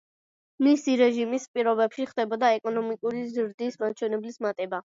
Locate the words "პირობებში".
1.59-2.09